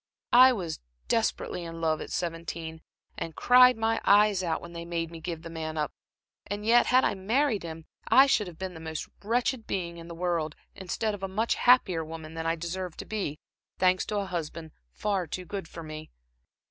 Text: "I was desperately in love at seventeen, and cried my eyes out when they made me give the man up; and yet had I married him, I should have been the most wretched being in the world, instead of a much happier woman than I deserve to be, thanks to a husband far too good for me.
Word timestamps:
"I 0.33 0.51
was 0.51 0.79
desperately 1.07 1.63
in 1.63 1.79
love 1.79 2.01
at 2.01 2.09
seventeen, 2.09 2.81
and 3.19 3.35
cried 3.35 3.77
my 3.77 4.01
eyes 4.03 4.41
out 4.41 4.59
when 4.59 4.73
they 4.73 4.83
made 4.83 5.11
me 5.11 5.21
give 5.21 5.43
the 5.43 5.49
man 5.51 5.77
up; 5.77 5.93
and 6.47 6.65
yet 6.65 6.87
had 6.87 7.05
I 7.05 7.13
married 7.13 7.61
him, 7.61 7.85
I 8.07 8.25
should 8.25 8.47
have 8.47 8.57
been 8.57 8.73
the 8.73 8.79
most 8.79 9.07
wretched 9.23 9.67
being 9.67 9.97
in 9.97 10.07
the 10.07 10.15
world, 10.15 10.55
instead 10.73 11.13
of 11.13 11.21
a 11.21 11.27
much 11.27 11.53
happier 11.53 12.03
woman 12.03 12.33
than 12.33 12.47
I 12.47 12.55
deserve 12.55 12.97
to 12.97 13.05
be, 13.05 13.37
thanks 13.77 14.03
to 14.07 14.17
a 14.17 14.25
husband 14.25 14.71
far 14.91 15.27
too 15.27 15.45
good 15.45 15.67
for 15.67 15.83
me. 15.83 16.09